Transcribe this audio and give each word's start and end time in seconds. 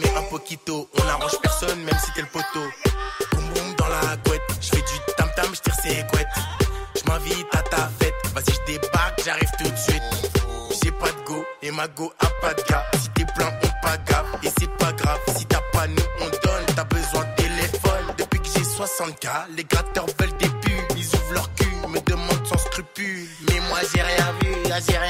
mais 0.00 0.10
un 0.16 0.22
poquito. 0.22 0.88
On 0.98 1.08
arrange 1.08 1.38
personne, 1.42 1.82
même 1.84 1.98
si 2.04 2.12
t'es 2.12 2.22
le 2.22 2.26
poteau. 2.28 2.66
Boum 3.32 3.44
boum 3.54 3.74
dans 3.76 3.88
la 3.88 4.16
couette, 4.24 4.42
je 4.60 4.68
fais 4.68 4.82
du 4.82 5.14
tam 5.16 5.28
tam, 5.36 5.46
je 5.54 5.60
tire 5.60 5.74
ses 5.74 6.06
couettes. 6.10 6.26
Je 6.96 7.10
m'invite 7.10 7.46
à 7.52 7.62
ta 7.62 7.90
fête, 7.98 8.14
vas-y 8.34 8.52
je 8.54 8.72
débarque, 8.72 9.22
j'arrive 9.24 9.50
tout 9.58 9.70
de 9.70 9.76
suite. 9.76 10.02
J'ai 10.82 10.92
pas 10.92 11.10
de 11.10 11.24
go 11.26 11.44
et 11.62 11.70
ma 11.70 11.88
go 11.88 12.12
a 12.18 12.26
pas 12.40 12.54
de 12.54 12.62
gars. 12.68 12.84
Si 13.00 13.08
t'es 13.10 13.24
plein, 13.34 13.52
on 13.62 13.86
pas 13.86 13.96
gaffe 13.98 14.26
et 14.42 14.50
c'est 14.58 14.70
pas 14.76 14.92
grave. 14.92 15.20
Si 15.36 15.44
t'as 15.46 15.62
pas 15.72 15.86
nous, 15.86 16.08
on 16.20 16.26
donne. 16.26 16.66
T'as 16.76 16.84
besoin 16.84 17.24
de 17.24 17.34
téléphone. 17.42 18.06
Depuis 18.16 18.40
que 18.40 18.46
j'ai 18.46 18.62
60K, 18.62 19.28
les 19.56 19.64
gratteurs 19.64 20.06
veulent 20.18 20.36
des 20.38 20.48
pulls. 20.48 20.96
Ils 20.96 21.06
ouvrent 21.16 21.34
leur 21.34 21.54
cul, 21.54 21.70
me 21.88 22.00
demandent 22.00 22.46
sans 22.46 22.58
scrupule. 22.58 23.26
Mais 23.48 23.60
moi 23.68 23.80
j'ai 23.92 24.02
rien 24.02 24.32
vu, 24.40 24.68
là 24.68 24.78
j'ai 24.88 24.96
rien 24.96 25.09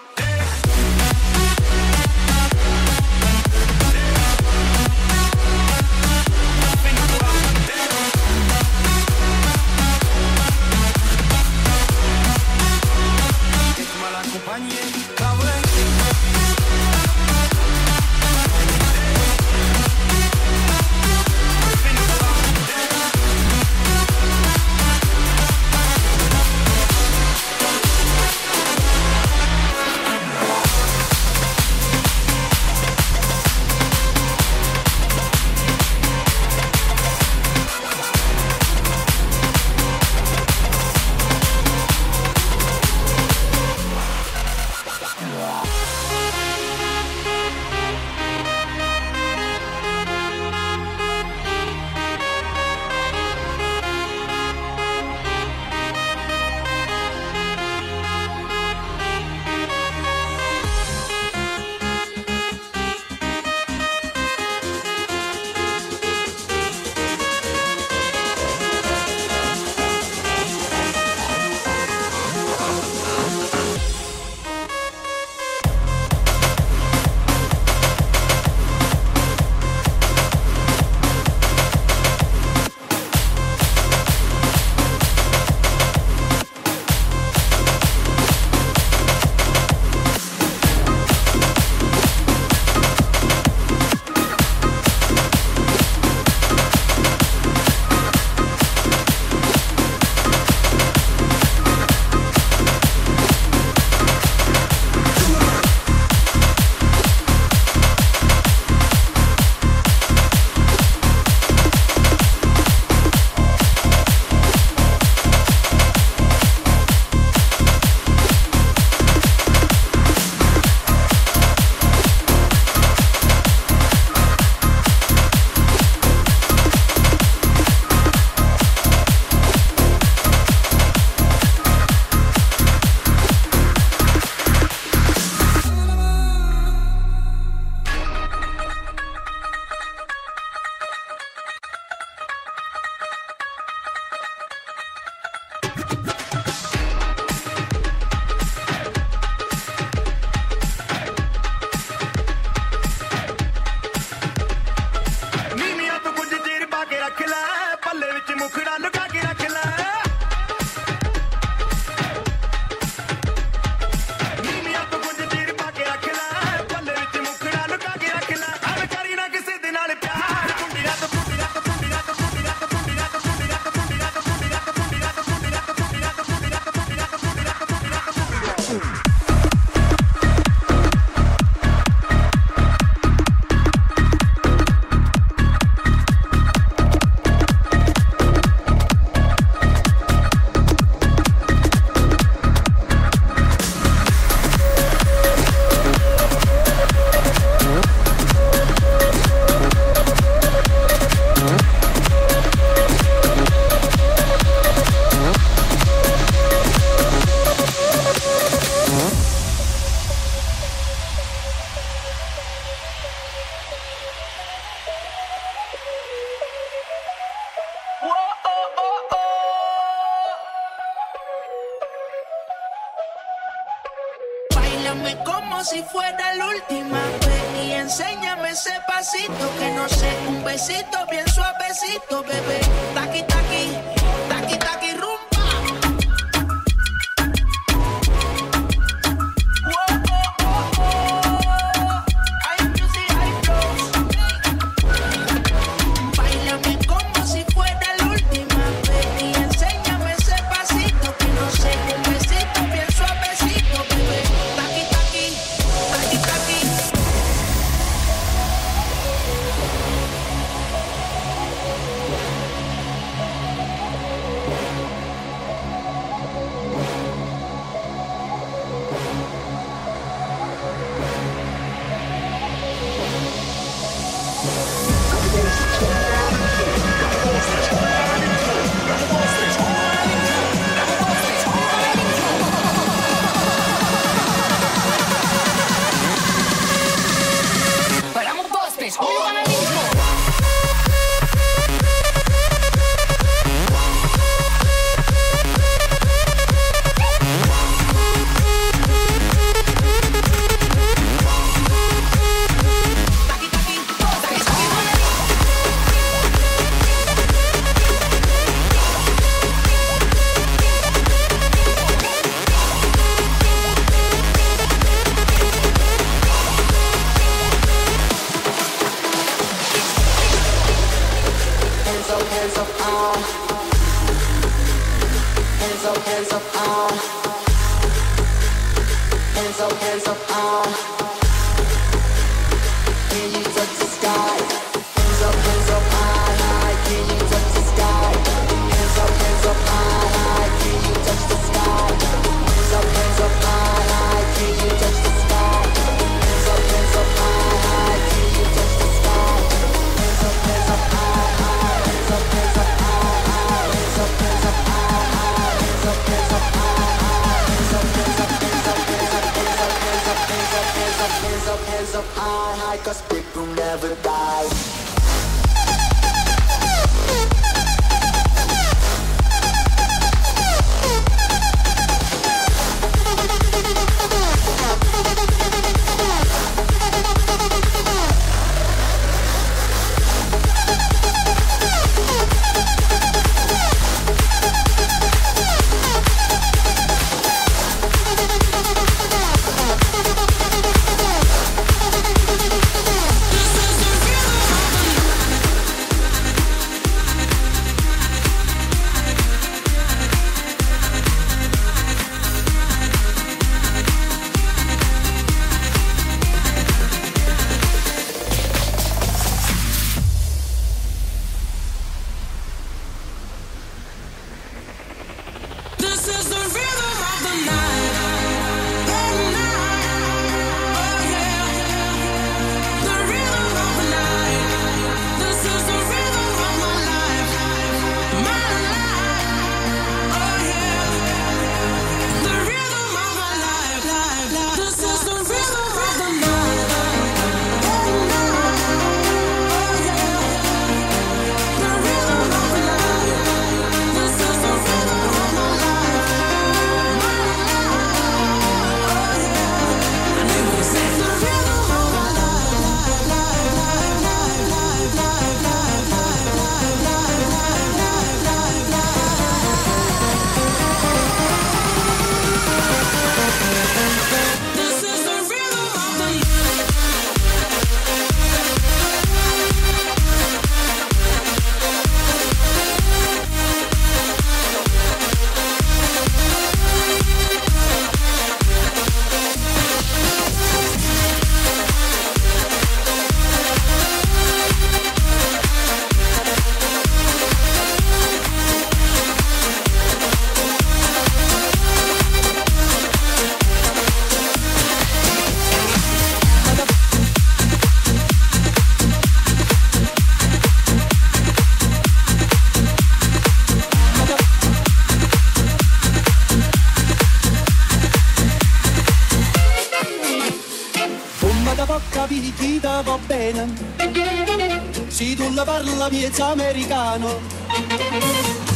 miezza 515.98 516.28
americano. 516.28 517.20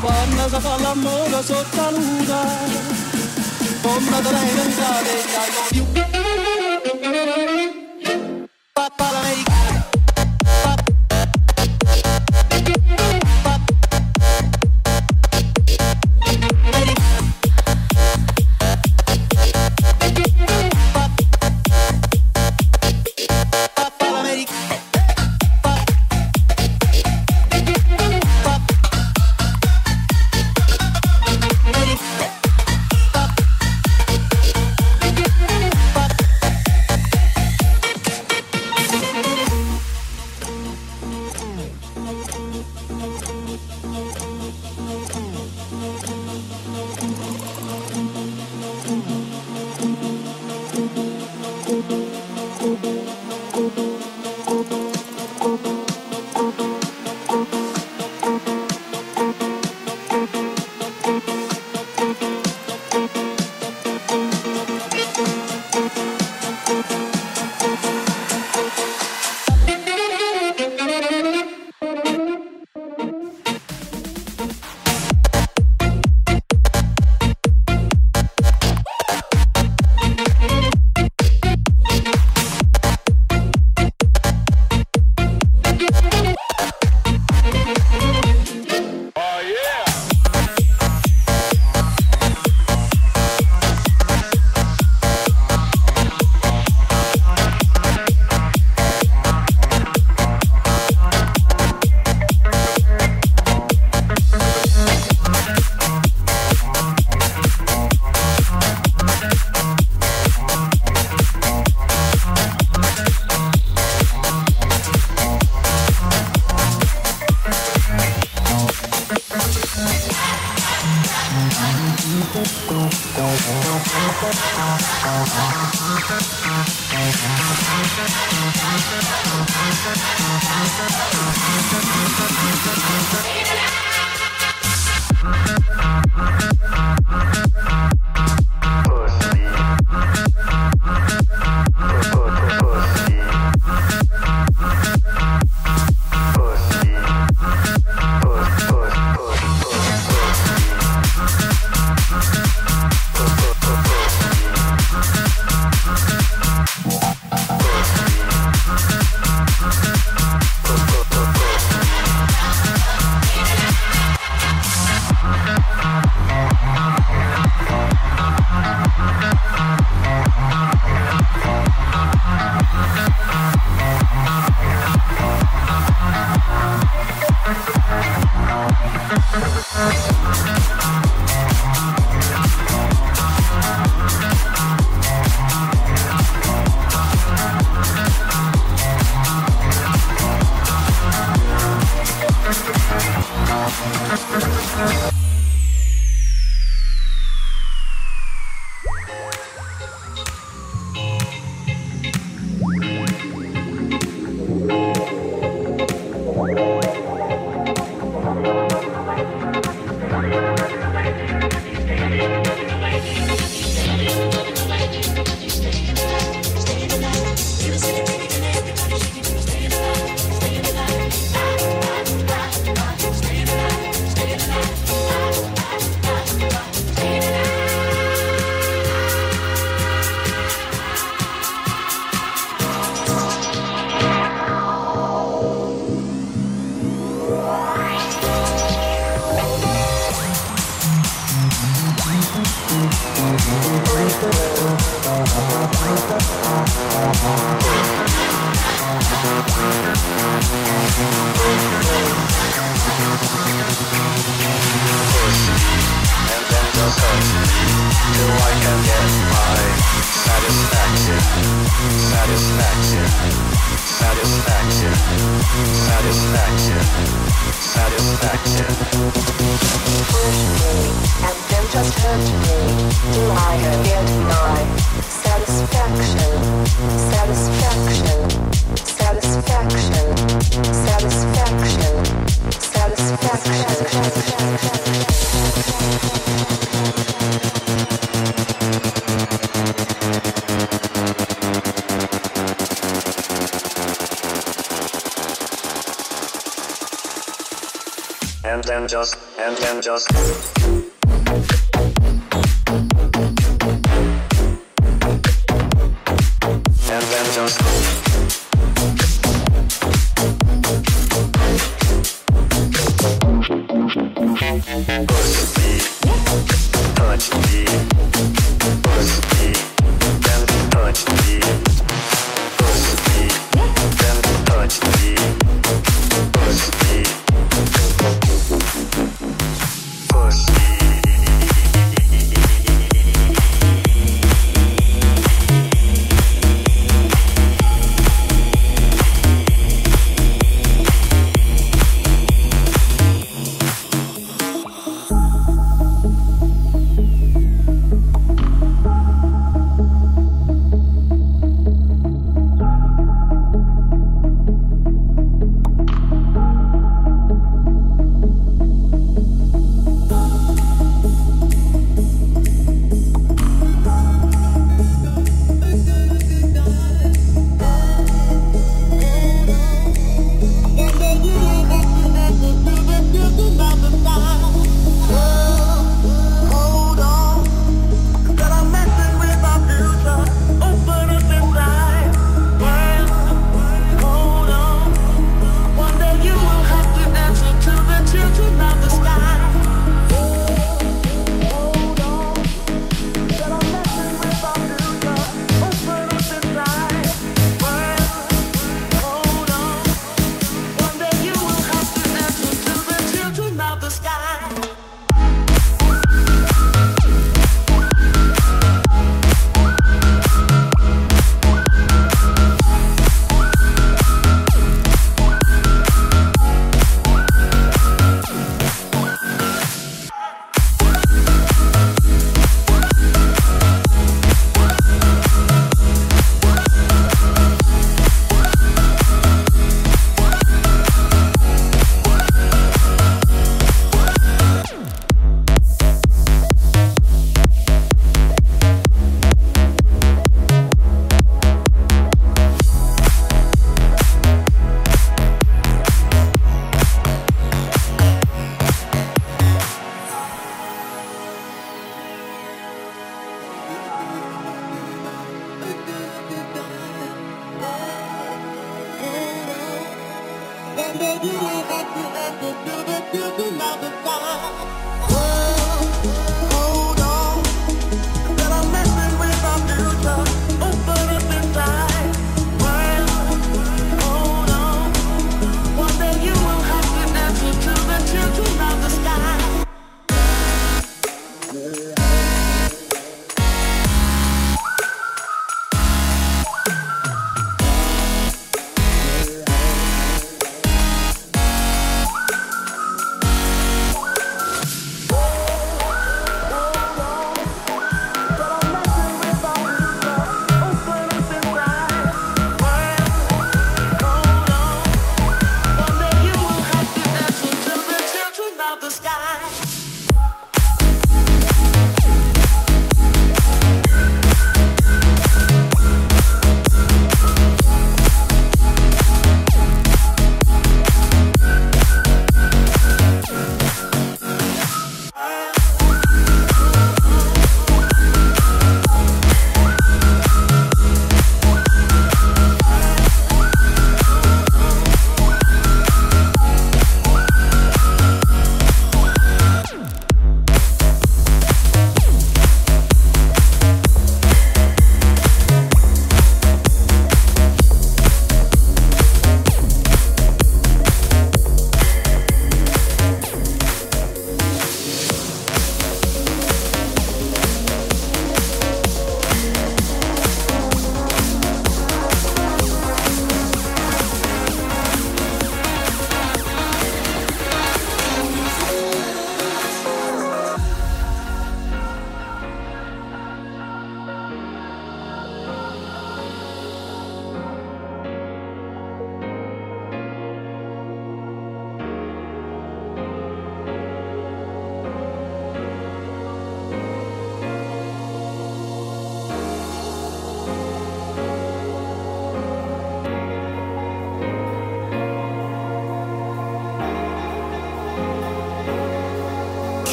Quando 0.00 0.48
si 0.48 0.60
fa 0.60 0.78
l'amore 0.78 1.42
sotto 1.42 1.76
la 1.76 1.90
luna 1.90 2.42
come 3.82 4.22
te 4.22 4.30
ne 4.30 4.50
pensate 4.54 5.12
più 5.70 6.13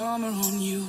summer 0.00 0.28
on 0.28 0.58
you. 0.58 0.79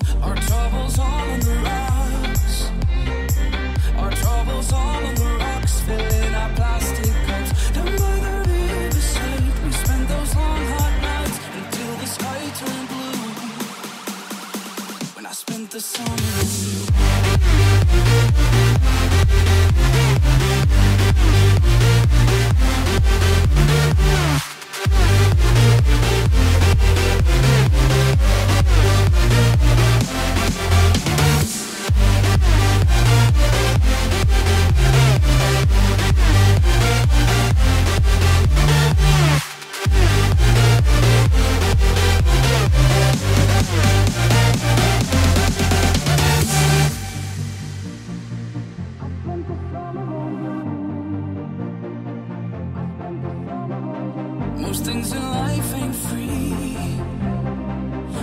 Most 54.71 54.85
things 54.85 55.11
in 55.11 55.21
life 55.21 55.73
ain't 55.75 55.95
free. 56.07 56.77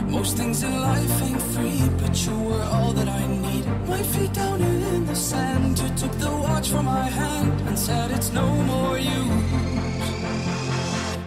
Most 0.06 0.38
things 0.38 0.62
in 0.62 0.80
life 0.80 1.22
ain't 1.24 1.42
free, 1.52 1.82
but 2.00 2.14
you 2.24 2.38
were 2.38 2.62
all 2.72 2.92
that 2.94 3.06
I 3.06 3.26
need. 3.26 3.66
My 3.86 4.02
feet 4.02 4.32
down 4.32 4.62
in 4.62 5.04
the 5.04 5.14
sand, 5.14 5.78
you 5.78 5.88
took 5.90 6.12
the 6.12 6.30
watch 6.30 6.70
from 6.70 6.86
my 6.86 7.04
hand 7.04 7.52
and 7.68 7.78
said 7.78 8.10
it's 8.12 8.32
no 8.32 8.48
more 8.48 8.96
use. 8.96 9.44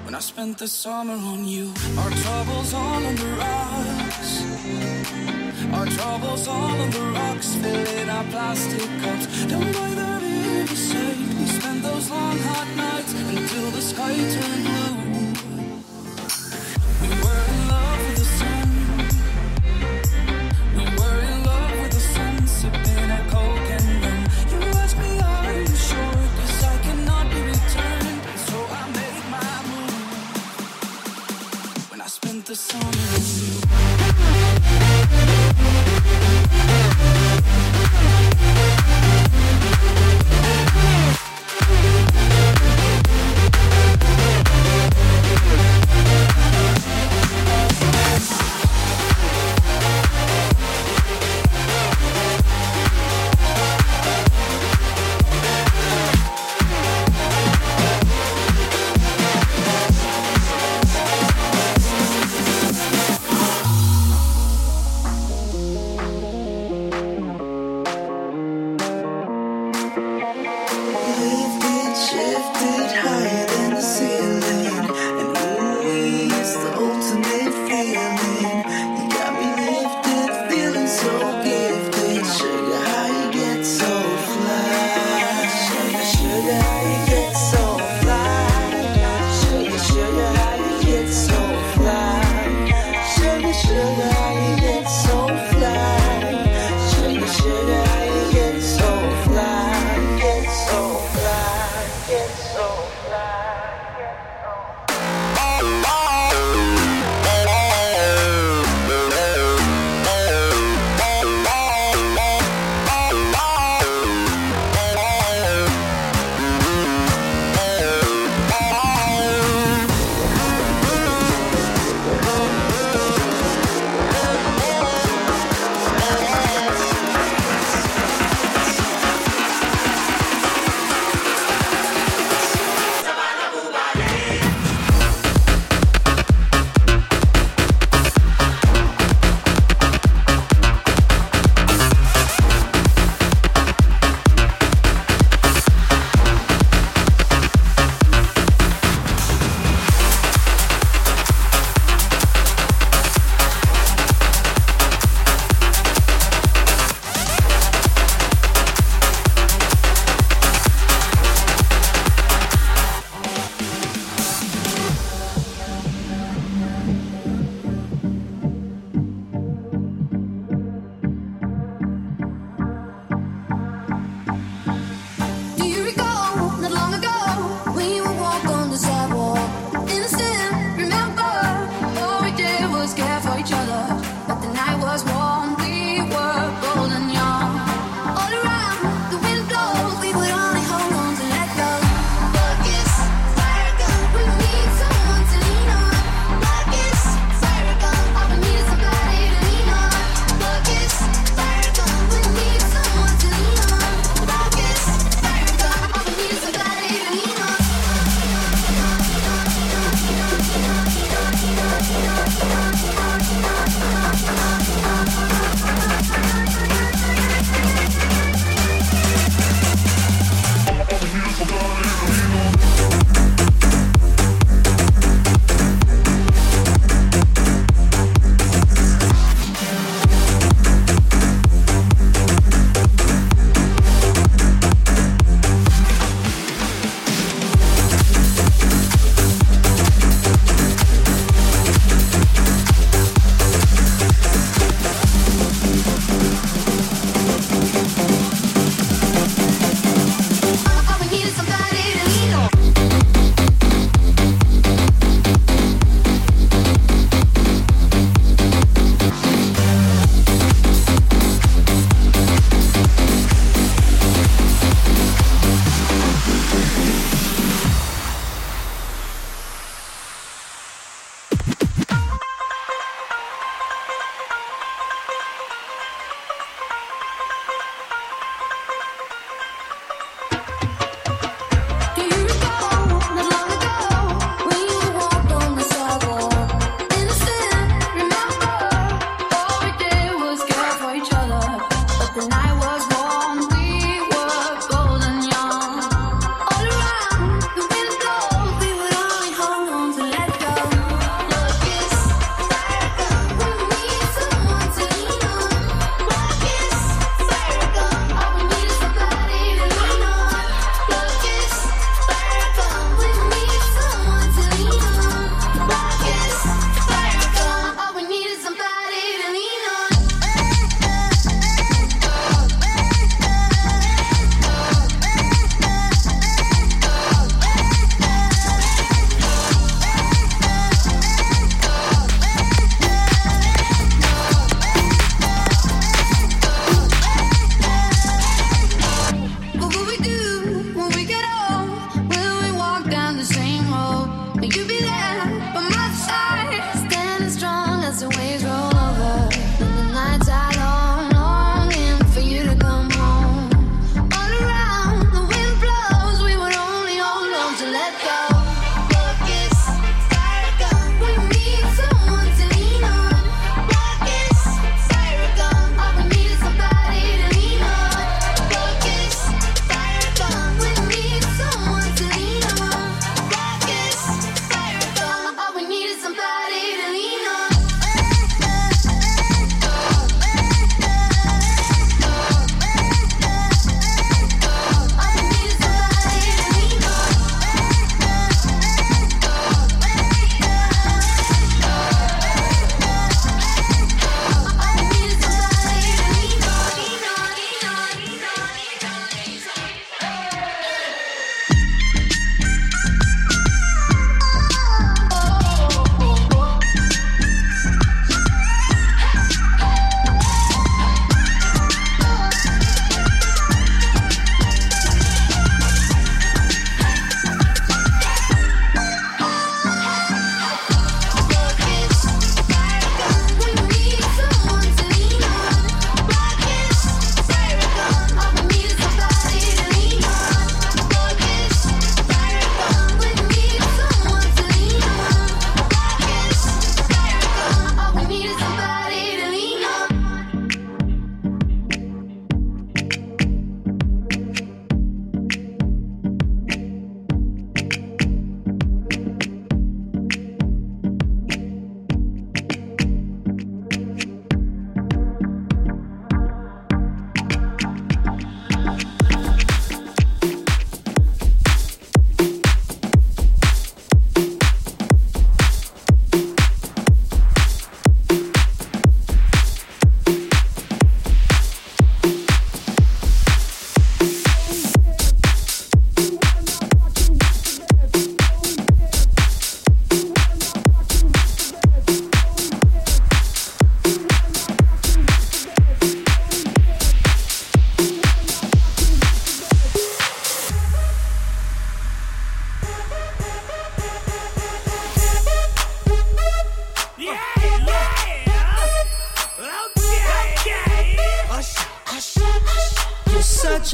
When 0.05 0.15
I 0.15 0.21
spent 0.21 0.57
the 0.57 0.67
summer 0.67 1.13
on 1.13 1.45
you, 1.45 1.71
our 1.99 2.09
troubles 2.23 2.73
all 2.73 3.05
on 3.09 3.15
the 3.15 3.31
rocks. 3.43 4.31
Our 5.77 5.85
troubles 5.97 6.47
all 6.47 6.81
on 6.83 6.89
the 6.89 7.05
rocks, 7.19 7.53
filling 7.61 8.09
our 8.09 8.23
plastic 8.33 8.89
cups. 9.03 9.45
Down 9.45 9.71
by 9.71 9.89
the 9.99 10.09
riverside, 10.25 11.19
we 11.37 11.45
spent 11.45 11.83
those 11.83 12.09
long 12.09 12.39
hot 12.39 12.67
nights 12.75 13.13
until 13.13 13.69
the 13.69 13.81
sky 13.83 14.15
turned 14.15 14.65
blue. 14.65 15.10
the 32.51 32.57
sun 32.57 32.93
is 33.15 34.00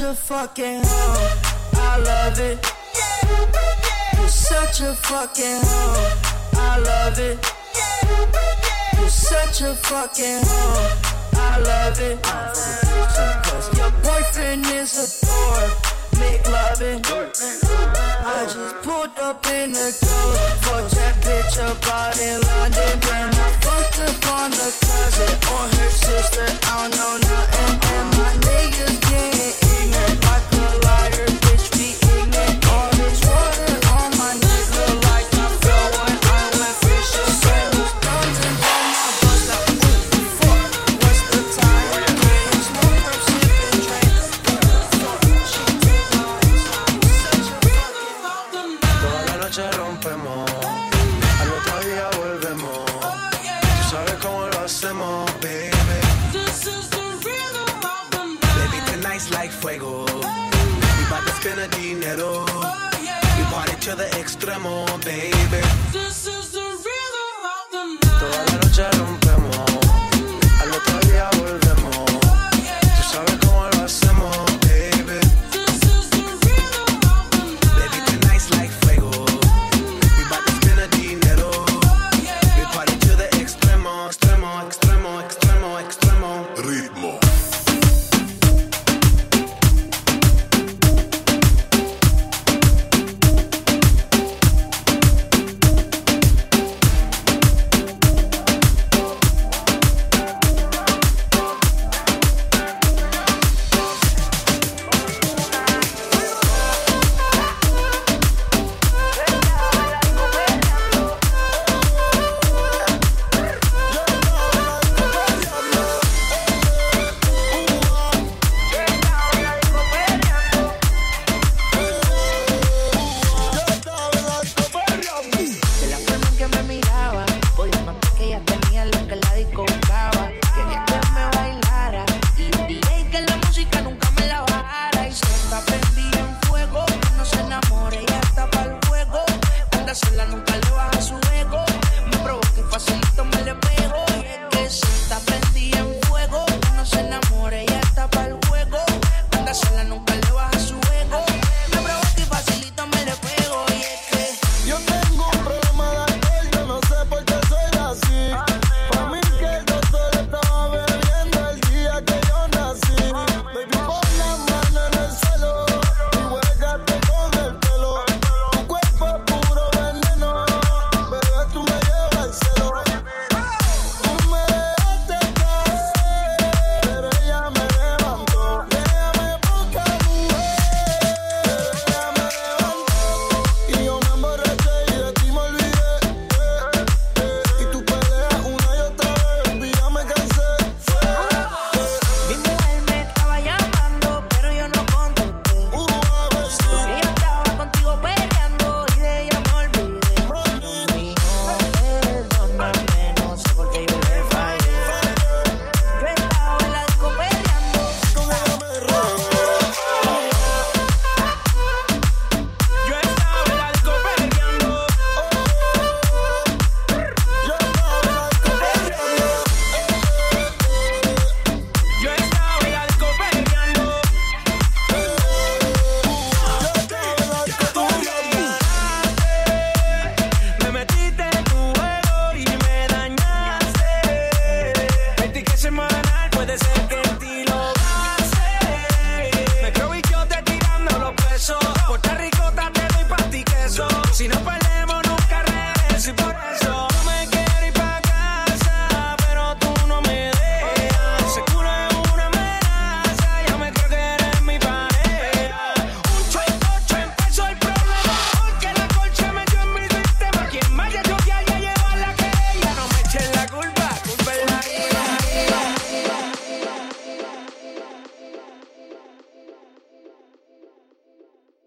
the 0.08 0.14
fucking 0.14 0.87